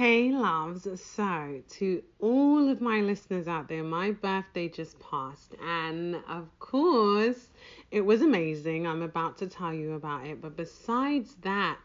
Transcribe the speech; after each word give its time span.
Hey, 0.00 0.32
loves. 0.32 0.88
So, 0.98 1.60
to 1.72 2.02
all 2.20 2.70
of 2.70 2.80
my 2.80 3.02
listeners 3.02 3.46
out 3.46 3.68
there, 3.68 3.84
my 3.84 4.12
birthday 4.12 4.66
just 4.66 4.98
passed. 4.98 5.54
And 5.62 6.16
of 6.26 6.48
course, 6.58 7.50
it 7.90 8.00
was 8.00 8.22
amazing. 8.22 8.86
I'm 8.86 9.02
about 9.02 9.36
to 9.36 9.46
tell 9.46 9.74
you 9.74 9.92
about 9.92 10.26
it. 10.26 10.40
But 10.40 10.56
besides 10.56 11.36
that, 11.42 11.76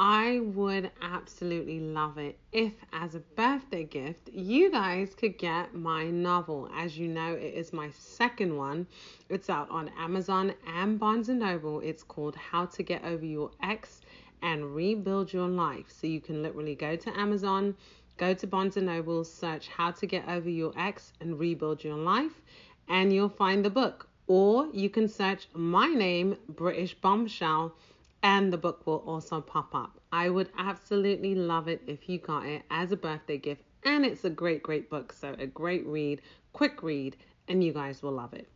I 0.00 0.40
would 0.40 0.90
absolutely 1.02 1.78
love 1.78 2.18
it 2.18 2.36
if, 2.50 2.72
as 2.92 3.14
a 3.14 3.20
birthday 3.20 3.84
gift, 3.84 4.28
you 4.32 4.68
guys 4.72 5.14
could 5.14 5.38
get 5.38 5.72
my 5.72 6.06
novel. 6.06 6.68
As 6.74 6.98
you 6.98 7.06
know, 7.06 7.34
it 7.34 7.54
is 7.54 7.72
my 7.72 7.90
second 7.90 8.56
one. 8.56 8.88
It's 9.28 9.48
out 9.48 9.70
on 9.70 9.88
Amazon 9.96 10.54
and 10.66 10.98
Barnes 10.98 11.28
and 11.28 11.38
Noble. 11.38 11.78
It's 11.78 12.02
called 12.02 12.34
How 12.34 12.66
to 12.66 12.82
Get 12.82 13.04
Over 13.04 13.24
Your 13.24 13.52
Ex 13.62 14.00
and 14.42 14.74
rebuild 14.74 15.32
your 15.32 15.48
life. 15.48 15.86
So 15.88 16.06
you 16.06 16.20
can 16.20 16.42
literally 16.42 16.74
go 16.74 16.96
to 16.96 17.18
Amazon, 17.18 17.74
go 18.16 18.34
to 18.34 18.46
Barnes 18.46 18.76
and 18.76 18.86
Noble, 18.86 19.24
search 19.24 19.68
how 19.68 19.90
to 19.92 20.06
get 20.06 20.28
over 20.28 20.50
your 20.50 20.72
ex 20.76 21.12
and 21.20 21.38
rebuild 21.38 21.82
your 21.82 21.96
life, 21.96 22.40
and 22.88 23.12
you'll 23.12 23.28
find 23.28 23.64
the 23.64 23.70
book. 23.70 24.08
Or 24.26 24.68
you 24.72 24.90
can 24.90 25.08
search 25.08 25.48
my 25.54 25.88
name, 25.88 26.36
British 26.48 26.94
Bombshell, 26.94 27.74
and 28.22 28.52
the 28.52 28.58
book 28.58 28.86
will 28.86 29.02
also 29.06 29.40
pop 29.40 29.74
up. 29.74 30.00
I 30.12 30.28
would 30.28 30.50
absolutely 30.56 31.34
love 31.34 31.68
it 31.68 31.82
if 31.86 32.08
you 32.08 32.18
got 32.18 32.46
it 32.46 32.62
as 32.70 32.92
a 32.92 32.96
birthday 32.96 33.38
gift. 33.38 33.62
And 33.84 34.04
it's 34.06 34.24
a 34.24 34.30
great, 34.30 34.62
great 34.62 34.88
book. 34.88 35.12
So, 35.12 35.34
a 35.38 35.46
great 35.46 35.84
read, 35.86 36.22
quick 36.52 36.82
read, 36.82 37.16
and 37.48 37.64
you 37.64 37.72
guys 37.72 38.02
will 38.02 38.12
love 38.12 38.32
it. 38.32 38.48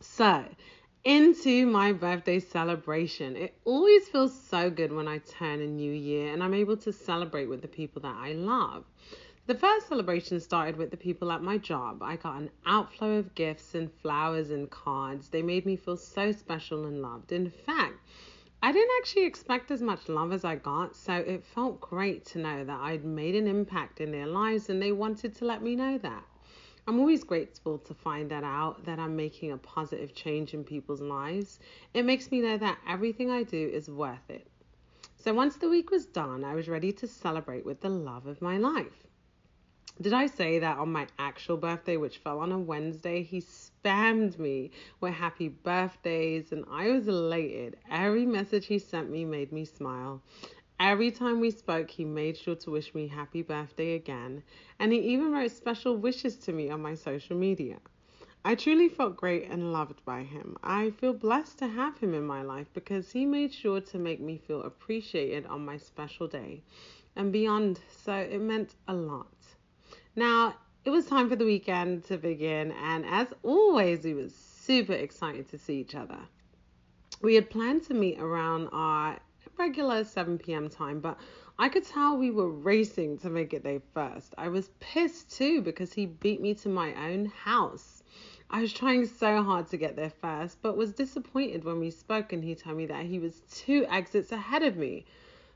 So, 0.00 0.44
into 1.08 1.66
my 1.66 1.90
birthday 1.90 2.38
celebration. 2.38 3.34
It 3.34 3.54
always 3.64 4.06
feels 4.08 4.38
so 4.38 4.68
good 4.68 4.92
when 4.92 5.08
I 5.08 5.16
turn 5.20 5.62
a 5.62 5.66
new 5.66 5.90
year 5.90 6.34
and 6.34 6.42
I'm 6.42 6.52
able 6.52 6.76
to 6.76 6.92
celebrate 6.92 7.46
with 7.46 7.62
the 7.62 7.68
people 7.68 8.02
that 8.02 8.14
I 8.14 8.34
love. 8.34 8.84
The 9.46 9.54
first 9.54 9.88
celebration 9.88 10.38
started 10.38 10.76
with 10.76 10.90
the 10.90 10.98
people 10.98 11.32
at 11.32 11.42
my 11.42 11.56
job. 11.56 12.02
I 12.02 12.16
got 12.16 12.36
an 12.36 12.50
outflow 12.66 13.16
of 13.16 13.34
gifts 13.34 13.74
and 13.74 13.90
flowers 14.02 14.50
and 14.50 14.68
cards. 14.68 15.30
They 15.30 15.40
made 15.40 15.64
me 15.64 15.76
feel 15.76 15.96
so 15.96 16.30
special 16.30 16.84
and 16.84 17.00
loved. 17.00 17.32
In 17.32 17.48
fact, 17.48 17.94
I 18.62 18.70
didn't 18.70 18.92
actually 19.00 19.24
expect 19.24 19.70
as 19.70 19.80
much 19.80 20.10
love 20.10 20.30
as 20.30 20.44
I 20.44 20.56
got, 20.56 20.94
so 20.94 21.14
it 21.14 21.42
felt 21.42 21.80
great 21.80 22.26
to 22.26 22.38
know 22.38 22.64
that 22.66 22.80
I'd 22.82 23.06
made 23.06 23.34
an 23.34 23.46
impact 23.46 24.02
in 24.02 24.12
their 24.12 24.26
lives 24.26 24.68
and 24.68 24.82
they 24.82 24.92
wanted 24.92 25.34
to 25.36 25.46
let 25.46 25.62
me 25.62 25.74
know 25.74 25.96
that. 25.96 26.24
I'm 26.88 27.00
always 27.00 27.22
grateful 27.22 27.76
to 27.80 27.92
find 27.92 28.30
that 28.30 28.44
out, 28.44 28.86
that 28.86 28.98
I'm 28.98 29.14
making 29.14 29.52
a 29.52 29.58
positive 29.58 30.14
change 30.14 30.54
in 30.54 30.64
people's 30.64 31.02
lives. 31.02 31.60
It 31.92 32.06
makes 32.06 32.30
me 32.30 32.40
know 32.40 32.56
that 32.56 32.78
everything 32.88 33.30
I 33.30 33.42
do 33.42 33.68
is 33.68 33.90
worth 33.90 34.30
it. 34.30 34.46
So 35.18 35.34
once 35.34 35.56
the 35.56 35.68
week 35.68 35.90
was 35.90 36.06
done, 36.06 36.44
I 36.44 36.54
was 36.54 36.66
ready 36.66 36.90
to 36.92 37.06
celebrate 37.06 37.66
with 37.66 37.82
the 37.82 37.90
love 37.90 38.26
of 38.26 38.40
my 38.40 38.56
life. 38.56 39.06
Did 40.00 40.14
I 40.14 40.28
say 40.28 40.60
that 40.60 40.78
on 40.78 40.90
my 40.90 41.08
actual 41.18 41.58
birthday, 41.58 41.98
which 41.98 42.18
fell 42.18 42.38
on 42.38 42.52
a 42.52 42.58
Wednesday, 42.58 43.22
he 43.22 43.42
spammed 43.42 44.38
me 44.38 44.70
with 45.00 45.12
happy 45.12 45.48
birthdays 45.48 46.52
and 46.52 46.64
I 46.70 46.88
was 46.88 47.06
elated. 47.06 47.76
Every 47.90 48.24
message 48.24 48.64
he 48.64 48.78
sent 48.78 49.10
me 49.10 49.26
made 49.26 49.52
me 49.52 49.66
smile. 49.66 50.22
Every 50.80 51.10
time 51.10 51.40
we 51.40 51.50
spoke, 51.50 51.90
he 51.90 52.04
made 52.04 52.36
sure 52.36 52.54
to 52.54 52.70
wish 52.70 52.94
me 52.94 53.08
happy 53.08 53.42
birthday 53.42 53.94
again, 53.94 54.44
and 54.78 54.92
he 54.92 55.00
even 55.00 55.32
wrote 55.32 55.50
special 55.50 55.96
wishes 55.96 56.36
to 56.36 56.52
me 56.52 56.70
on 56.70 56.80
my 56.80 56.94
social 56.94 57.36
media. 57.36 57.78
I 58.44 58.54
truly 58.54 58.88
felt 58.88 59.16
great 59.16 59.48
and 59.50 59.72
loved 59.72 60.04
by 60.04 60.22
him. 60.22 60.56
I 60.62 60.90
feel 60.90 61.12
blessed 61.12 61.58
to 61.58 61.66
have 61.66 61.98
him 61.98 62.14
in 62.14 62.24
my 62.24 62.42
life 62.42 62.68
because 62.74 63.10
he 63.10 63.26
made 63.26 63.52
sure 63.52 63.80
to 63.80 63.98
make 63.98 64.20
me 64.20 64.38
feel 64.38 64.62
appreciated 64.62 65.46
on 65.46 65.64
my 65.64 65.78
special 65.78 66.28
day 66.28 66.62
and 67.16 67.32
beyond, 67.32 67.80
so 67.90 68.14
it 68.14 68.40
meant 68.40 68.76
a 68.86 68.94
lot. 68.94 69.34
Now, 70.14 70.54
it 70.84 70.90
was 70.90 71.06
time 71.06 71.28
for 71.28 71.34
the 71.34 71.44
weekend 71.44 72.04
to 72.04 72.16
begin, 72.18 72.70
and 72.70 73.04
as 73.04 73.34
always, 73.42 74.04
we 74.04 74.14
were 74.14 74.28
super 74.28 74.92
excited 74.92 75.48
to 75.50 75.58
see 75.58 75.80
each 75.80 75.96
other. 75.96 76.20
We 77.20 77.34
had 77.34 77.50
planned 77.50 77.82
to 77.88 77.94
meet 77.94 78.20
around 78.20 78.68
our 78.68 79.18
regular 79.58 80.04
7 80.04 80.38
p.m. 80.38 80.68
time, 80.68 81.00
but 81.00 81.18
I 81.58 81.68
could 81.68 81.84
tell 81.84 82.16
we 82.16 82.30
were 82.30 82.48
racing 82.48 83.18
to 83.18 83.30
make 83.30 83.52
it 83.52 83.64
there 83.64 83.82
first. 83.92 84.34
I 84.38 84.48
was 84.48 84.70
pissed 84.78 85.36
too 85.36 85.60
because 85.60 85.92
he 85.92 86.06
beat 86.06 86.40
me 86.40 86.54
to 86.54 86.68
my 86.68 86.94
own 86.94 87.26
house. 87.26 88.04
I 88.50 88.60
was 88.62 88.72
trying 88.72 89.06
so 89.06 89.42
hard 89.42 89.68
to 89.68 89.76
get 89.76 89.96
there 89.96 90.12
first, 90.22 90.62
but 90.62 90.76
was 90.76 90.92
disappointed 90.92 91.64
when 91.64 91.80
we 91.80 91.90
spoke 91.90 92.32
and 92.32 92.42
he 92.44 92.54
told 92.54 92.76
me 92.76 92.86
that 92.86 93.06
he 93.06 93.18
was 93.18 93.42
two 93.50 93.84
exits 93.90 94.32
ahead 94.32 94.62
of 94.62 94.76
me. 94.76 95.04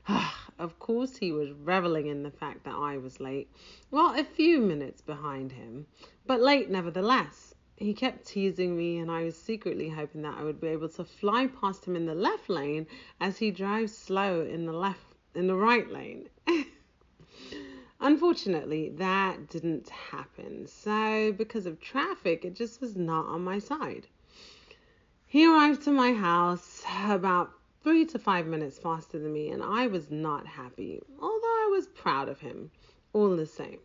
of 0.59 0.77
course, 0.79 1.15
he 1.15 1.31
was 1.31 1.51
reveling 1.63 2.07
in 2.07 2.23
the 2.23 2.31
fact 2.31 2.65
that 2.65 2.75
I 2.75 2.97
was 2.97 3.19
late, 3.19 3.49
well, 3.89 4.19
a 4.19 4.23
few 4.23 4.59
minutes 4.59 5.01
behind 5.01 5.53
him, 5.53 5.87
but 6.27 6.41
late 6.41 6.69
nevertheless 6.69 7.52
he 7.77 7.93
kept 7.93 8.25
teasing 8.25 8.77
me, 8.77 8.99
and 8.99 9.09
I 9.09 9.23
was 9.23 9.35
secretly 9.35 9.89
hoping 9.89 10.21
that 10.21 10.37
I 10.37 10.43
would 10.43 10.61
be 10.61 10.67
able 10.67 10.89
to 10.89 11.03
fly 11.03 11.47
past 11.47 11.85
him 11.85 11.95
in 11.95 12.05
the 12.05 12.15
left 12.15 12.49
lane 12.49 12.87
as 13.19 13.37
he 13.37 13.51
drives 13.51 13.97
slow 13.97 14.41
in 14.41 14.65
the 14.65 14.73
left 14.73 15.15
in 15.35 15.47
the 15.47 15.55
right 15.55 15.89
lane. 15.89 16.29
Unfortunately, 17.99 18.89
that 18.89 19.49
didn't 19.49 19.89
happen. 19.89 20.67
So, 20.67 21.31
because 21.31 21.65
of 21.65 21.79
traffic, 21.79 22.45
it 22.45 22.55
just 22.55 22.81
was 22.81 22.95
not 22.95 23.25
on 23.25 23.43
my 23.43 23.59
side. 23.59 24.07
He 25.25 25.47
arrived 25.47 25.83
to 25.83 25.91
my 25.91 26.13
house 26.13 26.83
about 27.07 27.51
three 27.81 28.05
to 28.05 28.19
five 28.19 28.45
minutes 28.45 28.77
faster 28.77 29.17
than 29.17 29.33
me, 29.33 29.49
and 29.49 29.63
I 29.63 29.87
was 29.87 30.11
not 30.11 30.45
happy, 30.45 31.01
although 31.19 31.65
I 31.65 31.69
was 31.71 31.87
proud 31.87 32.29
of 32.29 32.39
him 32.39 32.71
all 33.13 33.35
the 33.35 33.45
same. 33.45 33.79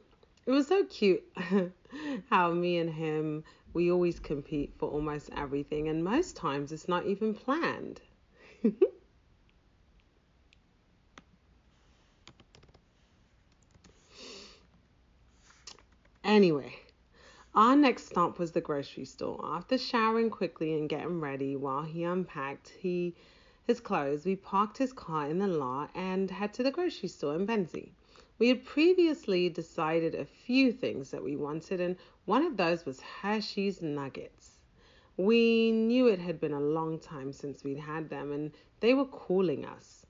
It 0.47 0.51
was 0.51 0.67
so 0.67 0.85
cute 0.85 1.23
how 2.31 2.53
me 2.53 2.79
and 2.79 2.91
him 2.91 3.45
we 3.79 3.91
always 3.93 4.19
compete 4.19 4.75
for 4.77 4.89
almost 4.89 5.31
everything, 5.37 5.87
and 5.87 6.03
most 6.03 6.35
times 6.35 6.73
it's 6.73 6.89
not 6.89 7.07
even 7.07 7.33
planned. 7.33 8.01
anyway, 16.25 16.75
our 17.55 17.77
next 17.77 18.07
stop 18.07 18.41
was 18.41 18.51
the 18.51 18.61
grocery 18.61 19.05
store. 19.05 19.41
After 19.45 19.79
showering 19.79 20.29
quickly 20.29 20.75
and 20.75 20.89
getting 20.89 21.21
ready 21.21 21.55
while 21.55 21.85
he 21.85 22.03
unpacked 22.03 22.71
he 22.81 23.15
his 23.65 23.79
clothes, 23.79 24.25
we 24.25 24.35
parked 24.35 24.79
his 24.79 24.93
car 24.93 25.31
in 25.31 25.39
the 25.39 25.47
lot 25.47 25.91
and 25.95 26.33
head 26.33 26.53
to 26.55 26.65
the 26.65 26.73
grocery 26.73 27.09
store 27.09 27.37
in 27.37 27.47
Benzie. 27.47 27.93
We 28.39 28.49
had 28.49 28.65
previously 28.65 29.49
decided 29.49 30.15
a 30.15 30.25
few 30.25 30.71
things 30.71 31.11
that 31.11 31.25
we 31.25 31.35
wanted, 31.35 31.81
and 31.81 31.97
one 32.25 32.45
of 32.45 32.57
those 32.57 32.87
was 32.87 33.01
Hershey's 33.01 33.83
Nuggets. 33.83 34.59
We 35.17 35.73
knew 35.73 36.07
it 36.07 36.21
had 36.21 36.39
been 36.41 36.53
a 36.53 36.61
long 36.61 37.01
time 37.01 37.33
since 37.33 37.65
we'd 37.65 37.79
had 37.79 38.11
them, 38.11 38.31
and 38.31 38.53
they 38.79 38.95
were 38.95 39.05
calling 39.05 39.65
us. 39.65 40.07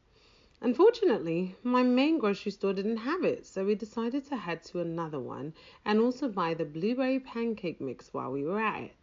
Unfortunately, 0.61 1.57
my 1.63 1.83
main 1.83 2.19
grocery 2.19 2.53
store 2.53 2.75
didn't 2.75 2.99
have 2.99 3.25
it, 3.25 3.47
so 3.47 3.65
we 3.65 3.75
decided 3.75 4.27
to 4.27 4.37
head 4.37 4.63
to 4.65 4.81
another 4.81 5.21
one 5.21 5.55
and 5.85 5.99
also 5.99 6.29
buy 6.29 6.53
the 6.53 6.67
blueberry 6.67 7.21
pancake 7.21 7.81
mix 7.81 8.13
while 8.13 8.31
we 8.31 8.45
were 8.45 8.61
at 8.61 8.83
it. 8.83 8.97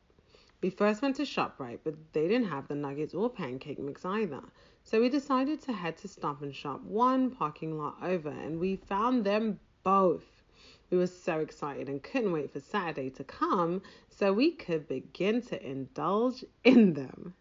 We 0.62 0.69
first 0.69 1.02
went 1.02 1.16
to 1.16 1.24
ShopRite, 1.24 1.80
but 1.84 1.96
they 2.14 2.28
didn't 2.28 2.50
have 2.50 2.68
the 2.68 2.75
nuggets 2.75 3.16
or 3.16 3.30
pancake 3.30 3.80
mix 3.80 4.06
either. 4.06 4.41
So 4.88 5.01
we 5.01 5.09
decided 5.09 5.63
to 5.63 5.73
head 5.73 5.97
to 5.97 6.07
Stop 6.07 6.44
and 6.44 6.53
Shop 6.53 6.79
one 6.84 7.31
parking 7.31 7.75
lot 7.75 7.97
over 8.03 8.29
and 8.29 8.59
we 8.59 8.75
found 8.75 9.23
them 9.23 9.59
both. 9.81 10.44
We 10.91 11.00
were 11.00 11.07
so 11.07 11.40
excited 11.40 11.90
and 11.90 12.03
couldn't 12.03 12.31
wait 12.31 12.53
for 12.53 12.59
Saturday 12.59 13.09
to 13.09 13.23
come 13.23 13.81
so 14.09 14.31
we 14.31 14.51
could 14.51 14.88
begin 14.88 15.41
to 15.41 15.68
indulge 15.68 16.46
in 16.63 16.94
them. 16.94 17.34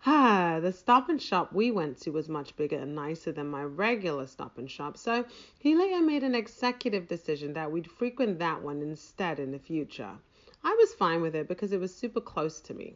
ah, 0.05 0.59
the 0.61 0.73
stop 0.73 1.07
and 1.07 1.21
shop 1.21 1.53
we 1.53 1.71
went 1.71 2.01
to 2.01 2.09
was 2.09 2.27
much 2.27 2.53
bigger 2.57 2.79
and 2.79 2.93
nicer 2.93 3.31
than 3.31 3.47
my 3.47 3.63
regular 3.63 4.27
stop 4.27 4.57
and 4.57 4.69
shop, 4.69 4.97
so 4.97 5.23
he 5.57 5.73
later 5.73 6.01
made 6.01 6.23
an 6.23 6.35
executive 6.35 7.07
decision 7.07 7.53
that 7.53 7.71
we'd 7.71 7.89
frequent 7.89 8.39
that 8.39 8.61
one 8.61 8.81
instead 8.81 9.39
in 9.39 9.53
the 9.53 9.59
future. 9.59 10.19
I 10.65 10.75
was 10.77 10.93
fine 10.93 11.21
with 11.21 11.33
it 11.33 11.47
because 11.47 11.71
it 11.71 11.79
was 11.79 11.95
super 11.95 12.19
close 12.19 12.59
to 12.59 12.73
me. 12.73 12.95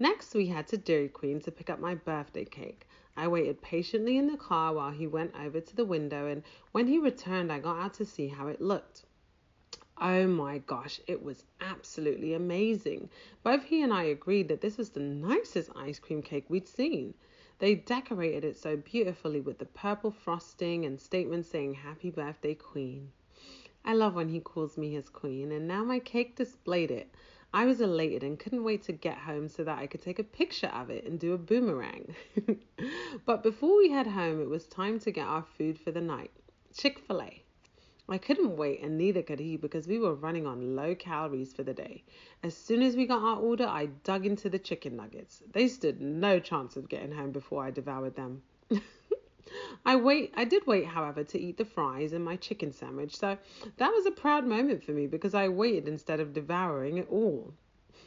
Next, 0.00 0.32
we 0.32 0.46
had 0.46 0.68
to 0.68 0.76
Dairy 0.76 1.08
Queen 1.08 1.40
to 1.40 1.50
pick 1.50 1.68
up 1.68 1.80
my 1.80 1.96
birthday 1.96 2.44
cake. 2.44 2.86
I 3.16 3.26
waited 3.26 3.60
patiently 3.60 4.16
in 4.16 4.28
the 4.28 4.36
car 4.36 4.72
while 4.72 4.92
he 4.92 5.08
went 5.08 5.34
over 5.34 5.60
to 5.60 5.76
the 5.76 5.84
window, 5.84 6.26
and 6.26 6.44
when 6.70 6.86
he 6.86 6.98
returned, 6.98 7.50
I 7.50 7.58
got 7.58 7.80
out 7.80 7.94
to 7.94 8.04
see 8.04 8.28
how 8.28 8.46
it 8.46 8.60
looked. 8.60 9.04
Oh 10.00 10.28
my 10.28 10.58
gosh, 10.58 11.00
it 11.08 11.24
was 11.24 11.44
absolutely 11.60 12.32
amazing. 12.32 13.10
Both 13.42 13.64
he 13.64 13.82
and 13.82 13.92
I 13.92 14.04
agreed 14.04 14.46
that 14.46 14.60
this 14.60 14.78
was 14.78 14.90
the 14.90 15.00
nicest 15.00 15.70
ice 15.74 15.98
cream 15.98 16.22
cake 16.22 16.44
we'd 16.48 16.68
seen. 16.68 17.14
They 17.58 17.74
decorated 17.74 18.44
it 18.44 18.56
so 18.56 18.76
beautifully 18.76 19.40
with 19.40 19.58
the 19.58 19.66
purple 19.66 20.12
frosting 20.12 20.84
and 20.84 21.00
statements 21.00 21.48
saying 21.48 21.74
Happy 21.74 22.10
Birthday 22.10 22.54
Queen. 22.54 23.10
I 23.84 23.94
love 23.94 24.14
when 24.14 24.28
he 24.28 24.38
calls 24.38 24.78
me 24.78 24.92
his 24.92 25.08
queen, 25.08 25.50
and 25.50 25.66
now 25.66 25.82
my 25.82 25.98
cake 25.98 26.36
displayed 26.36 26.92
it. 26.92 27.12
I 27.52 27.64
was 27.64 27.80
elated 27.80 28.22
and 28.22 28.38
couldn't 28.38 28.64
wait 28.64 28.82
to 28.84 28.92
get 28.92 29.18
home 29.18 29.48
so 29.48 29.64
that 29.64 29.78
I 29.78 29.86
could 29.86 30.02
take 30.02 30.18
a 30.18 30.24
picture 30.24 30.68
of 30.68 30.90
it 30.90 31.04
and 31.04 31.18
do 31.18 31.32
a 31.32 31.38
boomerang. 31.38 32.14
but 33.26 33.42
before 33.42 33.78
we 33.78 33.90
head 33.90 34.06
home, 34.06 34.40
it 34.40 34.50
was 34.50 34.66
time 34.66 34.98
to 35.00 35.10
get 35.10 35.26
our 35.26 35.44
food 35.56 35.78
for 35.78 35.90
the 35.90 36.00
night. 36.00 36.30
Chick 36.76 36.98
fil 36.98 37.22
A. 37.22 37.42
I 38.10 38.18
couldn't 38.18 38.56
wait, 38.56 38.82
and 38.82 38.96
neither 38.96 39.22
could 39.22 39.38
he 39.38 39.56
because 39.56 39.86
we 39.86 39.98
were 39.98 40.14
running 40.14 40.46
on 40.46 40.76
low 40.76 40.94
calories 40.94 41.52
for 41.52 41.62
the 41.62 41.74
day. 41.74 42.04
As 42.42 42.56
soon 42.56 42.82
as 42.82 42.96
we 42.96 43.06
got 43.06 43.22
our 43.22 43.38
order, 43.38 43.66
I 43.66 43.86
dug 43.86 44.24
into 44.24 44.48
the 44.48 44.58
chicken 44.58 44.96
nuggets. 44.96 45.42
They 45.52 45.68
stood 45.68 46.00
no 46.00 46.40
chance 46.40 46.76
of 46.76 46.88
getting 46.88 47.12
home 47.12 47.32
before 47.32 47.64
I 47.64 47.70
devoured 47.70 48.16
them. 48.16 48.42
I 49.84 49.96
wait 49.96 50.32
I 50.36 50.44
did 50.44 50.66
wait, 50.66 50.86
however, 50.86 51.24
to 51.24 51.40
eat 51.40 51.56
the 51.56 51.64
fries 51.64 52.12
and 52.12 52.24
my 52.24 52.36
chicken 52.36 52.72
sandwich, 52.72 53.16
so 53.16 53.38
that 53.76 53.92
was 53.92 54.06
a 54.06 54.10
proud 54.10 54.46
moment 54.46 54.84
for 54.84 54.92
me 54.92 55.06
because 55.06 55.34
I 55.34 55.48
waited 55.48 55.88
instead 55.88 56.20
of 56.20 56.34
devouring 56.34 56.98
it 56.98 57.08
all. 57.10 57.54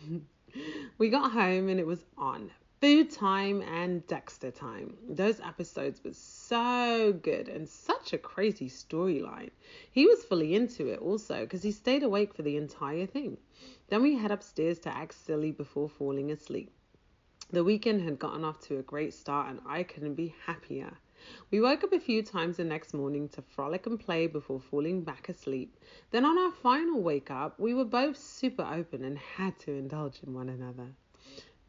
we 0.98 1.10
got 1.10 1.32
home 1.32 1.70
and 1.70 1.80
it 1.80 1.88
was 1.88 2.06
on. 2.18 2.52
Food 2.82 3.12
Time 3.12 3.62
and 3.62 4.06
Dexter 4.08 4.50
Time. 4.50 4.98
Those 5.08 5.40
episodes 5.40 6.04
were 6.04 6.14
so 6.14 7.14
good 7.14 7.48
and 7.48 7.70
such 7.70 8.12
a 8.12 8.18
crazy 8.18 8.70
storyline. 8.70 9.52
He 9.92 10.08
was 10.08 10.24
fully 10.24 10.56
into 10.56 10.88
it 10.88 11.00
also 11.00 11.42
because 11.42 11.62
he 11.62 11.72
stayed 11.72 12.02
awake 12.02 12.34
for 12.34 12.42
the 12.42 12.58
entire 12.58 13.06
thing. 13.06 13.38
Then 13.90 14.02
we 14.02 14.16
head 14.16 14.32
upstairs 14.32 14.80
to 14.80 14.90
act 14.90 15.14
silly 15.14 15.52
before 15.52 15.90
falling 15.90 16.32
asleep. 16.32 16.72
The 17.52 17.64
weekend 17.64 18.02
had 18.02 18.18
gotten 18.18 18.44
off 18.44 18.60
to 18.62 18.80
a 18.80 18.84
great 18.84 19.14
start 19.14 19.50
and 19.50 19.60
I 19.68 19.84
couldn't 19.84 20.16
be 20.16 20.34
happier. 20.46 20.98
We 21.52 21.62
woke 21.62 21.84
up 21.84 21.94
a 21.94 22.00
few 22.00 22.24
times 22.24 22.58
the 22.58 22.64
next 22.64 22.94
morning 22.94 23.30
to 23.30 23.42
frolic 23.42 23.86
and 23.86 24.00
play 24.00 24.28
before 24.28 24.60
falling 24.60 25.04
back 25.04 25.30
asleep. 25.30 25.78
Then, 26.12 26.26
on 26.26 26.38
our 26.38 26.52
final 26.52 27.02
wake 27.02 27.30
up, 27.30 27.60
we 27.60 27.74
were 27.74 27.86
both 27.86 28.18
super 28.18 28.64
open 28.64 29.04
and 29.04 29.18
had 29.18 29.60
to 29.60 29.72
indulge 29.72 30.22
in 30.24 30.34
one 30.34 30.50
another. 30.50 30.88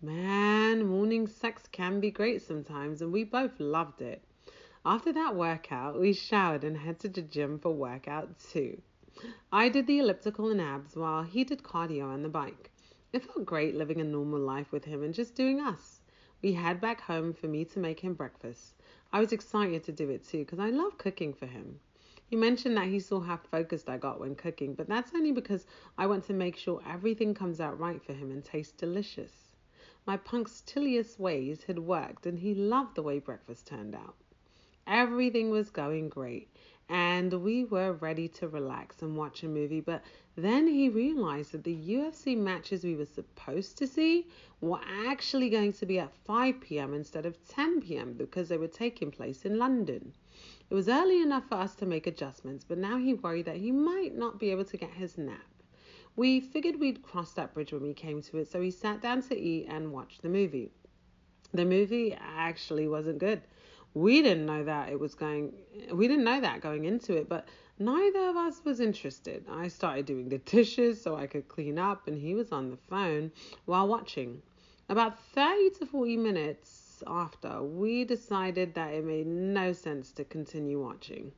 Man, 0.00 0.86
morning 0.86 1.26
sex 1.26 1.68
can 1.70 2.00
be 2.00 2.10
great 2.10 2.42
sometimes, 2.42 3.02
and 3.02 3.12
we 3.12 3.24
both 3.24 3.60
loved 3.60 4.02
it. 4.02 4.22
After 4.84 5.12
that 5.12 5.36
workout, 5.36 6.00
we 6.00 6.12
showered 6.12 6.64
and 6.64 6.76
headed 6.76 7.00
to 7.00 7.08
the 7.08 7.22
gym 7.22 7.60
for 7.60 7.70
workout 7.70 8.38
too. 8.38 8.82
I 9.52 9.68
did 9.68 9.86
the 9.86 10.00
elliptical 10.00 10.48
and 10.48 10.60
abs 10.60 10.96
while 10.96 11.22
he 11.22 11.44
did 11.44 11.62
cardio 11.62 12.06
on 12.06 12.22
the 12.22 12.28
bike. 12.28 12.72
It 13.12 13.22
felt 13.22 13.46
great 13.46 13.74
living 13.74 14.00
a 14.00 14.04
normal 14.04 14.40
life 14.40 14.72
with 14.72 14.86
him 14.86 15.02
and 15.02 15.12
just 15.12 15.34
doing 15.34 15.60
us. 15.60 16.00
We 16.42 16.54
head 16.54 16.80
back 16.80 17.02
home 17.02 17.32
for 17.32 17.46
me 17.46 17.64
to 17.66 17.78
make 17.78 18.00
him 18.00 18.14
breakfast. 18.14 18.74
I 19.14 19.20
was 19.20 19.32
excited 19.32 19.84
to 19.84 19.92
do 19.92 20.08
it 20.08 20.24
too 20.24 20.38
because 20.38 20.58
I 20.58 20.70
love 20.70 20.96
cooking 20.96 21.34
for 21.34 21.46
him. 21.46 21.80
He 22.26 22.34
mentioned 22.34 22.78
that 22.78 22.88
he 22.88 22.98
saw 22.98 23.20
how 23.20 23.36
focused 23.36 23.90
I 23.90 23.98
got 23.98 24.18
when 24.18 24.34
cooking, 24.34 24.72
but 24.74 24.88
that's 24.88 25.14
only 25.14 25.32
because 25.32 25.66
I 25.98 26.06
want 26.06 26.24
to 26.24 26.32
make 26.32 26.56
sure 26.56 26.80
everything 26.88 27.34
comes 27.34 27.60
out 27.60 27.78
right 27.78 28.02
for 28.02 28.14
him 28.14 28.30
and 28.30 28.42
tastes 28.42 28.72
delicious. 28.72 29.52
My 30.06 30.16
punctilious 30.16 31.18
ways 31.18 31.64
had 31.64 31.78
worked, 31.78 32.24
and 32.24 32.38
he 32.38 32.54
loved 32.54 32.94
the 32.94 33.02
way 33.02 33.18
breakfast 33.18 33.66
turned 33.66 33.94
out. 33.94 34.16
Everything 34.86 35.50
was 35.50 35.68
going 35.68 36.08
great, 36.08 36.48
and 36.92 37.32
we 37.32 37.64
were 37.64 37.94
ready 37.94 38.28
to 38.28 38.46
relax 38.46 39.00
and 39.00 39.16
watch 39.16 39.42
a 39.42 39.48
movie. 39.48 39.80
But 39.80 40.02
then 40.36 40.66
he 40.66 40.90
realized 40.90 41.52
that 41.52 41.64
the 41.64 41.74
UFC 41.74 42.36
matches 42.36 42.84
we 42.84 42.96
were 42.96 43.06
supposed 43.06 43.78
to 43.78 43.86
see 43.86 44.26
were 44.60 44.78
actually 45.06 45.48
going 45.48 45.72
to 45.72 45.86
be 45.86 45.98
at 45.98 46.12
5 46.26 46.60
p.m. 46.60 46.92
instead 46.92 47.24
of 47.24 47.42
10 47.48 47.80
p.m. 47.80 48.12
because 48.12 48.50
they 48.50 48.58
were 48.58 48.68
taking 48.68 49.10
place 49.10 49.46
in 49.46 49.58
London. 49.58 50.12
It 50.68 50.74
was 50.74 50.86
early 50.86 51.22
enough 51.22 51.48
for 51.48 51.54
us 51.54 51.74
to 51.76 51.86
make 51.86 52.06
adjustments, 52.06 52.62
but 52.62 52.76
now 52.76 52.98
he 52.98 53.14
worried 53.14 53.46
that 53.46 53.56
he 53.56 53.72
might 53.72 54.14
not 54.14 54.38
be 54.38 54.50
able 54.50 54.66
to 54.66 54.76
get 54.76 54.90
his 54.90 55.16
nap. 55.16 55.40
We 56.14 56.40
figured 56.40 56.78
we'd 56.78 57.02
cross 57.02 57.32
that 57.32 57.54
bridge 57.54 57.72
when 57.72 57.82
we 57.82 57.94
came 57.94 58.20
to 58.20 58.36
it, 58.36 58.50
so 58.50 58.60
we 58.60 58.70
sat 58.70 59.00
down 59.00 59.22
to 59.22 59.38
eat 59.38 59.66
and 59.66 59.92
watch 59.92 60.18
the 60.18 60.28
movie. 60.28 60.70
The 61.54 61.64
movie 61.64 62.14
actually 62.20 62.86
wasn't 62.86 63.18
good. 63.18 63.40
We 63.94 64.22
didn't 64.22 64.46
know 64.46 64.64
that 64.64 64.88
it 64.88 64.98
was 64.98 65.14
going 65.14 65.52
we 65.92 66.08
didn't 66.08 66.24
know 66.24 66.40
that 66.40 66.60
going 66.60 66.84
into 66.84 67.16
it, 67.16 67.28
but 67.28 67.48
neither 67.78 68.28
of 68.28 68.36
us 68.36 68.64
was 68.64 68.80
interested. 68.80 69.44
I 69.50 69.68
started 69.68 70.06
doing 70.06 70.28
the 70.28 70.38
dishes 70.38 71.00
so 71.00 71.16
I 71.16 71.26
could 71.26 71.48
clean 71.48 71.78
up 71.78 72.06
and 72.08 72.18
he 72.18 72.34
was 72.34 72.52
on 72.52 72.70
the 72.70 72.76
phone 72.76 73.32
while 73.64 73.88
watching. 73.88 74.42
About 74.88 75.18
30 75.34 75.70
to 75.78 75.86
40 75.86 76.16
minutes 76.16 77.02
after, 77.06 77.62
we 77.62 78.04
decided 78.04 78.74
that 78.74 78.92
it 78.92 79.04
made 79.04 79.26
no 79.26 79.72
sense 79.72 80.12
to 80.12 80.24
continue 80.24 80.82
watching. 80.82 81.32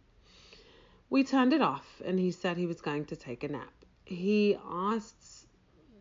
We 1.10 1.22
turned 1.22 1.52
it 1.52 1.62
off 1.62 2.02
and 2.04 2.18
he 2.18 2.30
said 2.30 2.56
he 2.56 2.66
was 2.66 2.80
going 2.80 3.04
to 3.06 3.16
take 3.16 3.44
a 3.44 3.48
nap 3.48 3.72
he 4.04 4.56
asked 4.70 5.46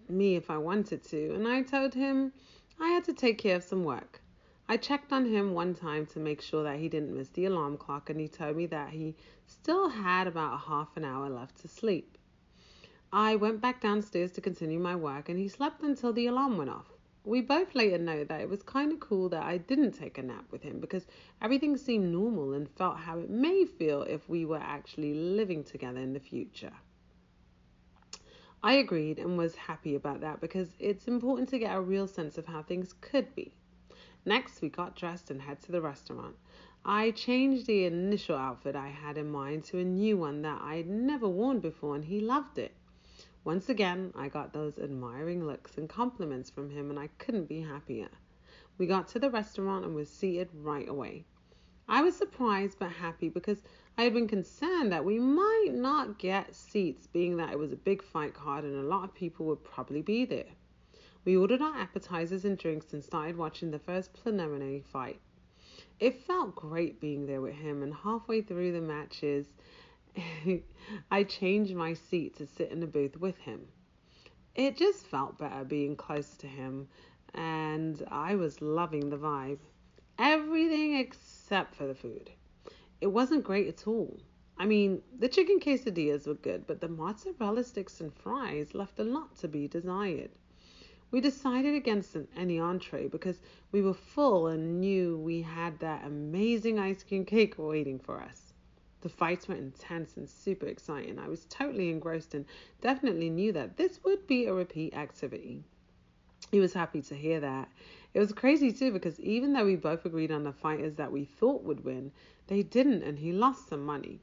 me 0.10 0.36
if 0.36 0.50
I 0.50 0.58
wanted 0.58 1.04
to, 1.06 1.34
and 1.34 1.48
I 1.48 1.62
told 1.62 1.94
him 1.94 2.34
I 2.80 2.90
had 2.90 3.06
to 3.06 3.14
take 3.14 3.38
care 3.38 3.56
of 3.56 3.64
some 3.64 3.84
work. 3.84 4.22
I 4.74 4.78
checked 4.78 5.14
on 5.14 5.26
him 5.26 5.54
one 5.54 5.76
time 5.76 6.08
to 6.08 6.20
make 6.20 6.42
sure 6.42 6.64
that 6.64 6.80
he 6.80 6.90
didn't 6.90 7.16
miss 7.16 7.30
the 7.30 7.46
alarm 7.46 7.78
clock, 7.78 8.10
and 8.10 8.20
he 8.20 8.28
told 8.28 8.58
me 8.58 8.66
that 8.66 8.90
he 8.90 9.16
still 9.46 9.88
had 9.88 10.26
about 10.26 10.62
half 10.62 10.98
an 10.98 11.06
hour 11.06 11.30
left 11.30 11.62
to 11.62 11.68
sleep. 11.68 12.18
I 13.12 13.36
went 13.36 13.62
back 13.62 13.82
downstairs 13.82 14.32
to 14.32 14.42
continue 14.42 14.80
my 14.80 14.96
work, 14.96 15.30
and 15.30 15.38
he 15.38 15.48
slept 15.48 15.84
until 15.84 16.12
the 16.12 16.26
alarm 16.26 16.58
went 16.58 16.72
off. 16.72 16.92
We 17.24 17.40
both 17.40 17.76
later 17.76 18.00
know 18.00 18.24
that 18.24 18.42
it 18.42 18.50
was 18.50 18.64
kind 18.64 18.92
of 18.92 19.00
cool 19.00 19.30
that 19.30 19.44
I 19.44 19.60
didn't 19.60 19.92
take 19.92 20.18
a 20.18 20.24
nap 20.24 20.46
with 20.50 20.64
him 20.64 20.80
because 20.80 21.06
everything 21.40 21.78
seemed 21.78 22.12
normal 22.12 22.54
and 22.54 22.68
felt 22.68 22.98
how 22.98 23.20
it 23.20 23.30
may 23.30 23.66
feel 23.66 24.02
if 24.02 24.28
we 24.28 24.44
were 24.44 24.58
actually 24.58 25.14
living 25.14 25.64
together 25.64 26.00
in 26.00 26.14
the 26.14 26.20
future. 26.20 26.74
I 28.64 28.74
agreed 28.74 29.20
and 29.20 29.38
was 29.38 29.54
happy 29.54 29.94
about 29.94 30.22
that 30.22 30.42
because 30.42 30.70
it's 30.80 31.08
important 31.08 31.50
to 31.50 31.60
get 31.60 31.76
a 31.76 31.80
real 31.80 32.08
sense 32.08 32.40
of 32.40 32.48
how 32.48 32.64
things 32.64 32.96
could 33.02 33.36
be. 33.36 33.54
Next, 34.26 34.62
we 34.62 34.70
got 34.70 34.96
dressed 34.96 35.30
and 35.32 35.42
head 35.42 35.62
to 35.64 35.72
the 35.72 35.82
restaurant. 35.82 36.36
I 36.86 37.12
changed 37.12 37.68
the 37.68 37.84
initial 37.84 38.38
outfit 38.38 38.76
I 38.76 38.88
had 38.88 39.18
in 39.18 39.30
mind 39.30 39.66
to 39.66 39.80
a 39.80 39.84
new 39.84 40.18
one 40.18 40.42
that 40.44 40.62
I'd 40.62 40.88
never 40.88 41.28
worn 41.28 41.60
before, 41.60 41.96
and 41.96 42.06
he 42.06 42.22
loved 42.22 42.58
it. 42.58 42.74
Once 43.44 43.68
again, 43.68 44.14
I 44.16 44.30
got 44.30 44.54
those 44.54 44.80
admiring 44.80 45.46
looks 45.46 45.78
and 45.78 45.90
compliments 45.90 46.50
from 46.50 46.70
him, 46.70 46.90
and 46.90 46.98
I 46.98 47.08
couldn't 47.18 47.50
be 47.50 47.62
happier. 47.62 48.10
We 48.78 48.88
got 48.88 49.10
to 49.10 49.20
the 49.20 49.30
restaurant 49.30 49.84
and 49.84 49.94
were 49.94 50.06
seated 50.06 50.50
right 50.54 50.88
away. 50.88 51.26
I 51.90 52.02
was 52.02 52.16
surprised 52.16 52.80
but 52.80 52.92
happy 52.92 53.28
because 53.28 53.62
I 53.98 54.04
had 54.04 54.14
been 54.14 54.30
concerned 54.30 54.94
that 54.94 55.04
we 55.04 55.20
might 55.20 55.72
not 55.74 56.18
get 56.18 56.56
seats, 56.56 57.08
being 57.08 57.36
that 57.38 57.52
it 57.52 57.60
was 57.60 57.74
a 57.74 57.78
big 57.78 58.02
fight 58.02 58.34
card 58.34 58.64
and 58.64 58.78
a 58.78 58.88
lot 58.88 59.04
of 59.04 59.14
people 59.14 59.46
would 59.48 59.66
probably 59.66 60.02
be 60.02 60.24
there. 60.24 60.54
We 61.26 61.38
ordered 61.38 61.62
our 61.62 61.78
appetizers 61.78 62.44
and 62.44 62.58
drinks 62.58 62.92
and 62.92 63.02
started 63.02 63.38
watching 63.38 63.72
the 63.72 63.80
first 63.80 64.14
preliminary 64.14 64.82
fight. 64.82 65.22
It 65.98 66.22
felt 66.24 66.54
great 66.54 67.00
being 67.00 67.28
there 67.28 67.40
with 67.40 67.56
him, 67.56 67.82
and 67.82 67.94
halfway 67.94 68.42
through 68.42 68.74
the 68.74 68.82
matches, 68.82 69.54
I 71.12 71.24
changed 71.24 71.76
my 71.76 71.94
seat 71.94 72.36
to 72.36 72.46
sit 72.46 72.72
in 72.72 72.82
the 72.82 72.88
booth 72.88 73.16
with 73.16 73.38
him. 73.38 73.70
It 74.54 74.76
just 74.76 75.08
felt 75.08 75.38
better 75.38 75.64
being 75.64 75.96
close 75.96 76.36
to 76.38 76.48
him, 76.48 76.90
and 77.34 78.04
I 78.12 78.36
was 78.36 78.62
loving 78.62 79.10
the 79.10 79.18
vibe. 79.18 79.60
Everything 80.20 80.96
except 80.96 81.74
for 81.76 81.88
the 81.88 81.96
food. 81.96 82.32
It 83.00 83.08
wasn't 83.08 83.46
great 83.46 83.68
at 83.68 83.88
all. 83.88 84.20
I 84.58 84.66
mean, 84.66 85.02
the 85.18 85.30
chicken 85.30 85.60
quesadillas 85.62 86.28
were 86.28 86.34
good, 86.34 86.68
but 86.68 86.82
the 86.82 86.90
mozzarella 86.90 87.64
sticks 87.64 88.02
and 88.02 88.14
fries 88.14 88.76
left 88.76 89.00
a 89.00 89.04
lot 89.04 89.38
to 89.38 89.48
be 89.48 89.70
desired. 89.70 90.32
We 91.14 91.22
decided 91.22 91.76
against 91.76 92.16
an, 92.16 92.28
any 92.36 92.60
entree 92.60 93.08
because 93.08 93.40
we 93.72 93.84
were 93.84 93.94
full 93.94 94.48
and 94.48 94.82
knew 94.82 95.16
we 95.16 95.44
had 95.44 95.78
that 95.78 96.04
amazing 96.08 96.80
ice 96.80 97.04
cream 97.04 97.24
cake 97.24 97.54
waiting 97.60 98.00
for 98.00 98.20
us. 98.20 98.56
The 99.02 99.10
fights 99.10 99.48
were 99.48 99.54
intense 99.54 100.18
and 100.18 100.28
super 100.28 100.66
exciting. 100.66 101.20
I 101.20 101.28
was 101.28 101.46
totally 101.46 101.92
engrossed 101.92 102.34
and 102.34 102.46
definitely 102.82 103.30
knew 103.30 103.52
that 103.52 103.78
this 103.78 104.04
would 104.04 104.26
be 104.26 104.48
a 104.48 104.56
repeat 104.56 104.96
activity. 104.96 105.64
He 106.50 106.60
was 106.60 106.74
happy 106.74 107.04
to 107.04 107.16
hear 107.16 107.40
that. 107.42 107.70
It 108.16 108.20
was 108.20 108.32
crazy 108.32 108.72
too 108.72 108.92
because 108.92 109.20
even 109.20 109.54
though 109.54 109.66
we 109.66 109.76
both 109.76 110.06
agreed 110.06 110.32
on 110.32 110.44
the 110.44 110.52
fighters 110.52 110.96
that 110.96 111.12
we 111.12 111.26
thought 111.26 111.62
would 111.62 111.86
win, 111.86 112.12
they 112.48 112.64
didn't 112.64 113.04
and 113.04 113.20
he 113.20 113.32
lost 113.32 113.70
some 113.70 113.86
money. 113.86 114.20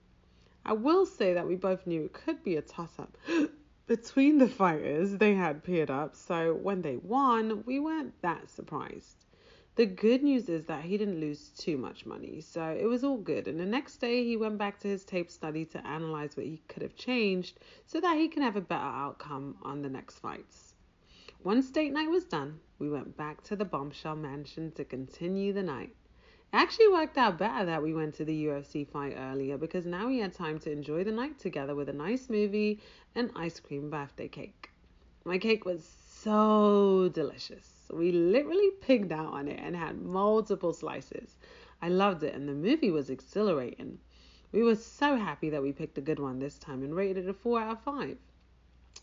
I 0.65 0.73
will 0.73 1.07
say 1.07 1.35
that 1.35 1.47
we 1.47 1.55
both 1.55 1.87
knew 1.87 2.03
it 2.03 2.13
could 2.13 2.43
be 2.43 2.57
a 2.57 2.63
toss 2.63 2.99
up 2.99 3.17
between 3.91 4.39
the 4.39 4.47
fighters 4.47 5.17
they 5.17 5.35
had 5.35 5.65
paired 5.65 5.91
up, 5.91 6.15
so 6.15 6.55
when 6.55 6.81
they 6.81 6.97
won, 6.99 7.65
we 7.67 7.81
weren't 7.81 8.15
that 8.23 8.49
surprised. 8.49 9.25
The 9.75 9.85
good 9.85 10.23
news 10.23 10.49
is 10.49 10.65
that 10.67 10.85
he 10.85 10.97
didn't 10.97 11.19
lose 11.19 11.49
too 11.49 11.77
much 11.77 12.07
money, 12.07 12.41
so 12.41 12.63
it 12.67 12.87
was 12.87 13.03
all 13.03 13.17
good. 13.17 13.49
And 13.49 13.59
the 13.59 13.67
next 13.67 13.97
day, 13.97 14.23
he 14.23 14.37
went 14.37 14.59
back 14.59 14.79
to 14.79 14.89
his 14.89 15.05
tape 15.05 15.29
study 15.29 15.65
to 15.65 15.85
analyze 15.85 16.37
what 16.37 16.47
he 16.47 16.63
could 16.69 16.85
have 16.85 16.95
changed 16.95 17.59
so 17.85 18.01
that 18.01 18.17
he 18.17 18.29
can 18.29 18.45
have 18.45 18.55
a 18.55 18.61
better 18.61 18.81
outcome 18.81 19.57
on 19.63 19.83
the 19.83 19.91
next 19.91 20.21
fights. 20.21 20.75
Once 21.43 21.69
date 21.69 21.93
night 21.93 22.11
was 22.11 22.23
done, 22.23 22.61
we 22.79 22.89
went 22.89 23.17
back 23.17 23.43
to 23.43 23.57
the 23.57 23.65
bombshell 23.65 24.15
mansion 24.15 24.71
to 24.71 24.85
continue 24.85 25.53
the 25.53 25.65
night. 25.65 25.97
Actually 26.53 26.89
worked 26.89 27.17
out 27.17 27.39
better 27.39 27.65
that 27.65 27.81
we 27.81 27.95
went 27.95 28.13
to 28.13 28.25
the 28.25 28.47
UFC 28.47 28.85
fight 28.85 29.15
earlier 29.17 29.57
because 29.57 29.87
now 29.87 30.09
we 30.09 30.19
had 30.19 30.33
time 30.33 30.59
to 30.59 30.73
enjoy 30.73 31.05
the 31.05 31.13
night 31.13 31.39
together 31.39 31.77
with 31.77 31.89
a 31.89 31.93
nice 31.93 32.29
movie 32.29 32.81
and 33.15 33.31
ice 33.37 33.61
cream 33.61 33.89
birthday 33.89 34.27
cake. 34.27 34.71
My 35.25 35.39
cake 35.39 35.65
was 35.65 35.85
so 35.85 37.09
delicious. 37.15 37.89
We 37.93 38.11
literally 38.11 38.71
pigged 38.81 39.13
out 39.13 39.33
on 39.33 39.47
it 39.47 39.61
and 39.63 39.77
had 39.77 40.03
multiple 40.03 40.73
slices. 40.73 41.37
I 41.81 41.89
loved 41.89 42.25
it, 42.25 42.35
and 42.35 42.49
the 42.49 42.53
movie 42.53 42.91
was 42.91 43.11
exhilarating. 43.11 44.01
We 44.51 44.65
were 44.65 44.75
so 44.75 45.17
happy 45.17 45.51
that 45.51 45.63
we 45.63 45.73
picked 45.73 45.99
a 45.99 46.03
good 46.03 46.19
one 46.19 46.41
this 46.41 46.59
time 46.59 46.83
and 46.83 46.97
rated 46.97 47.27
it 47.27 47.31
a 47.31 47.33
4 47.33 47.61
out 47.61 47.73
of 47.73 47.83
5. 47.85 48.17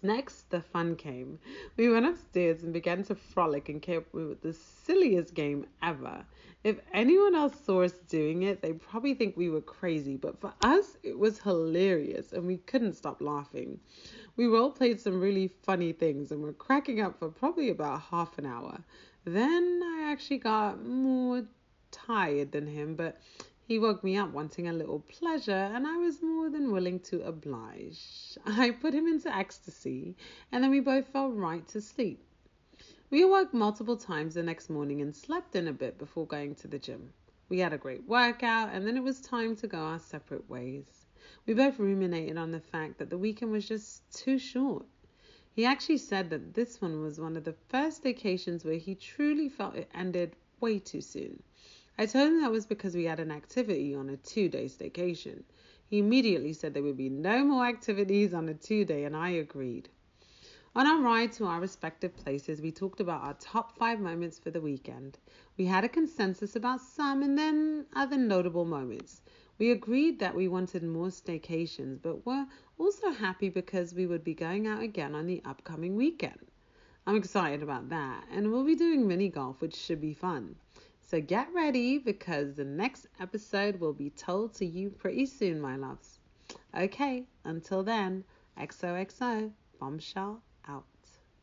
Next, 0.04 0.52
the 0.52 0.62
fun 0.62 0.96
came. 0.96 1.40
We 1.76 1.90
went 1.90 2.06
upstairs 2.06 2.62
and 2.62 2.72
began 2.72 3.04
to 3.06 3.16
frolic 3.16 3.68
and 3.68 3.82
came 3.82 4.00
up 4.00 4.14
with 4.14 4.42
the 4.42 4.54
silliest 4.54 5.34
game 5.34 5.66
ever. 5.82 6.24
If 6.64 6.80
anyone 6.94 7.34
else 7.34 7.60
saw 7.60 7.82
us 7.82 7.94
doing 8.08 8.44
it, 8.44 8.62
they'd 8.62 8.80
probably 8.80 9.16
think 9.16 9.36
we 9.36 9.50
were 9.50 9.62
crazy, 9.62 10.16
but 10.16 10.40
for 10.40 10.54
us, 10.62 10.98
it 11.02 11.18
was 11.18 11.40
hilarious 11.40 12.34
and 12.34 12.46
we 12.46 12.58
couldn't 12.58 12.94
stop 12.94 13.22
laughing. 13.22 13.80
We 14.36 14.46
role 14.46 14.70
played 14.70 15.00
some 15.00 15.20
really 15.20 15.48
funny 15.64 15.94
things 15.94 16.32
and 16.32 16.42
were 16.44 16.54
cracking 16.54 17.02
up 17.02 17.18
for 17.18 17.30
probably 17.30 17.70
about 17.70 18.02
half 18.02 18.38
an 18.38 18.46
hour. 18.46 18.84
Then 19.26 19.82
I 19.84 20.12
actually 20.12 20.38
got 20.38 20.86
more 20.86 21.44
tired 21.92 22.52
than 22.52 22.68
him, 22.68 22.96
but 22.96 23.20
he 23.68 23.80
woke 23.80 24.04
me 24.04 24.16
up 24.16 24.32
wanting 24.32 24.68
a 24.68 24.74
little 24.74 25.00
pleasure, 25.00 25.52
and 25.52 25.86
I 25.86 25.98
was 25.98 26.22
more 26.22 26.50
than 26.50 26.67
willing 26.88 27.00
to 27.02 27.22
oblige. 27.28 28.38
I 28.46 28.72
put 28.72 28.94
him 28.94 29.08
into 29.08 29.36
ecstasy, 29.36 30.16
and 30.54 30.64
then 30.64 30.72
we 30.72 30.80
both 30.80 31.06
fell 31.10 31.30
right 31.30 31.68
to 31.68 31.82
sleep. 31.82 32.24
We 33.10 33.24
awoke 33.24 33.54
multiple 33.54 33.98
times 33.98 34.36
the 34.36 34.44
next 34.44 34.70
morning 34.70 35.02
and 35.02 35.14
slept 35.14 35.58
in 35.58 35.68
a 35.68 35.74
bit 35.74 35.98
before 35.98 36.26
going 36.26 36.56
to 36.56 36.70
the 36.70 36.80
gym. 36.80 37.12
We 37.50 37.60
had 37.60 37.74
a 37.74 37.78
great 37.78 38.08
workout, 38.08 38.70
and 38.72 38.88
then 38.88 38.96
it 38.96 39.04
was 39.04 39.20
time 39.20 39.58
to 39.58 39.68
go 39.68 39.80
our 39.80 40.00
separate 40.00 40.50
ways. 40.50 41.06
We 41.46 41.54
both 41.54 41.78
ruminated 41.78 42.38
on 42.38 42.52
the 42.52 42.62
fact 42.62 43.00
that 43.00 43.10
the 43.10 43.18
weekend 43.18 43.52
was 43.52 43.68
just 43.68 44.10
too 44.10 44.38
short. 44.38 44.86
He 45.54 45.66
actually 45.66 45.98
said 45.98 46.30
that 46.30 46.54
this 46.54 46.80
one 46.82 47.02
was 47.02 47.20
one 47.20 47.36
of 47.36 47.44
the 47.44 47.58
first 47.68 48.02
vacations 48.02 48.64
where 48.64 48.78
he 48.78 48.96
truly 48.96 49.50
felt 49.50 49.76
it 49.76 49.90
ended 49.94 50.38
way 50.62 50.80
too 50.80 51.02
soon. 51.02 51.44
I 51.98 52.06
told 52.06 52.30
him 52.30 52.42
that 52.42 52.52
was 52.52 52.66
because 52.66 52.96
we 52.96 53.04
had 53.04 53.20
an 53.20 53.32
activity 53.32 53.94
on 53.94 54.10
a 54.10 54.16
two 54.16 54.48
day 54.48 54.68
staycation. 54.68 55.44
He 55.90 56.00
immediately 56.00 56.52
said 56.52 56.74
there 56.74 56.84
would 56.84 56.98
be 56.98 57.10
no 57.10 57.46
more 57.46 57.66
activities 57.66 58.34
on 58.34 58.50
a 58.50 58.54
two 58.54 58.84
day, 58.84 59.06
and 59.06 59.16
I 59.16 59.30
agreed. 59.30 59.88
On 60.76 60.86
our 60.86 61.02
ride 61.02 61.32
to 61.34 61.46
our 61.46 61.62
respective 61.62 62.14
places, 62.16 62.62
we 62.62 62.74
talked 62.74 63.00
about 63.00 63.24
our 63.24 63.34
top 63.36 63.78
five 63.78 64.00
moments 64.00 64.38
for 64.38 64.52
the 64.52 64.60
weekend. 64.60 65.18
We 65.58 65.66
had 65.66 65.86
a 65.86 65.90
consensus 65.90 66.58
about 66.58 66.82
some 66.82 67.24
and 67.24 67.38
then 67.38 67.86
other 67.94 68.18
notable 68.18 68.66
moments. 68.66 69.22
We 69.58 69.72
agreed 69.72 70.20
that 70.20 70.36
we 70.36 70.50
wanted 70.50 70.84
more 70.84 71.08
staycations, 71.08 72.02
but 72.02 72.26
were 72.26 72.48
also 72.78 73.12
happy 73.12 73.48
because 73.50 73.94
we 73.94 74.06
would 74.06 74.26
be 74.26 74.34
going 74.34 74.68
out 74.68 74.84
again 74.84 75.16
on 75.16 75.26
the 75.26 75.42
upcoming 75.46 75.96
weekend. 75.96 76.52
I'm 77.08 77.16
excited 77.16 77.64
about 77.64 77.88
that, 77.90 78.26
and 78.30 78.52
we'll 78.52 78.66
be 78.66 78.76
doing 78.76 79.08
mini 79.08 79.30
golf, 79.30 79.62
which 79.62 79.76
should 79.76 80.02
be 80.02 80.14
fun. 80.14 80.58
So 81.10 81.22
get 81.22 81.54
ready 81.54 82.00
because 82.00 82.56
the 82.56 82.66
next 82.66 83.08
episode 83.18 83.80
will 83.80 83.94
be 83.94 84.10
told 84.10 84.54
to 84.56 84.66
you 84.66 84.90
pretty 84.90 85.26
soon, 85.26 85.62
my 85.62 85.78
loves. 85.78 86.20
Okay, 86.76 87.24
until 87.46 87.82
then, 87.82 88.26
XOXO, 88.58 89.54
bombshell 89.80 90.42
out. 90.68 90.84